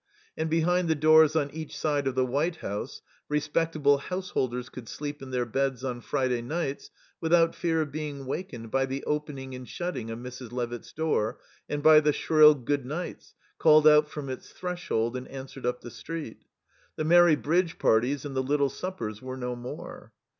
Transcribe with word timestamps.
And 0.35 0.49
behind 0.49 0.87
the 0.87 0.95
doors 0.95 1.35
on 1.35 1.51
each 1.51 1.77
side 1.77 2.07
of 2.07 2.15
the 2.15 2.25
White 2.25 2.55
House 2.55 3.03
respectable 3.29 3.99
householders 3.99 4.67
could 4.67 4.89
sleep 4.89 5.21
in 5.21 5.29
their 5.29 5.45
beds 5.45 5.83
on 5.83 6.01
Friday 6.01 6.41
nights 6.41 6.89
without 7.21 7.53
fear 7.53 7.83
of 7.83 7.91
being 7.91 8.25
wakened 8.25 8.71
by 8.71 8.87
the 8.87 9.03
opening 9.03 9.53
and 9.53 9.69
shutting 9.69 10.09
of 10.09 10.17
Mrs. 10.17 10.51
Levitt's 10.51 10.91
door 10.91 11.37
and 11.69 11.83
by 11.83 11.99
the 11.99 12.13
shrill 12.13 12.55
"Good 12.55 12.83
nights" 12.83 13.35
called 13.59 13.87
out 13.87 14.09
from 14.09 14.27
its 14.27 14.51
threshold 14.51 15.15
and 15.15 15.27
answered 15.27 15.67
up 15.67 15.81
the 15.81 15.91
street 15.91 16.45
The 16.95 17.03
merry 17.05 17.35
bridge 17.35 17.77
parties 17.77 18.25
and 18.25 18.35
the 18.35 18.41
little 18.41 18.69
suppers 18.69 19.21
were 19.21 19.37
no 19.37 19.55
more. 19.55 20.13